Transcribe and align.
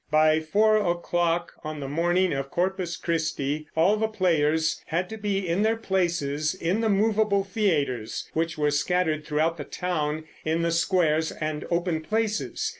By 0.09 0.39
four 0.39 0.77
o'clock 0.77 1.53
on 1.63 1.79
the 1.79 1.87
morning 1.87 2.33
of 2.33 2.49
Corpus 2.49 2.97
Christi 2.97 3.67
all 3.75 3.97
the 3.97 4.07
players 4.07 4.81
had 4.87 5.07
to 5.11 5.17
be 5.19 5.47
in 5.47 5.61
their 5.61 5.75
places 5.75 6.55
in 6.55 6.81
the 6.81 6.89
movable 6.89 7.43
theaters, 7.43 8.27
which 8.33 8.57
were 8.57 8.71
scattered 8.71 9.23
throughout 9.27 9.57
the 9.57 9.63
town 9.63 10.23
in 10.43 10.63
the 10.63 10.71
squares 10.71 11.31
and 11.31 11.65
open 11.69 12.01
places. 12.01 12.67